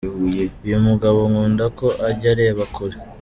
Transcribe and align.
Uyu 0.65 0.77
mugabo 0.87 1.19
nkunda 1.29 1.65
ko 1.77 1.87
ajya 2.09 2.29
areba 2.33 2.63
kure. 2.75 2.95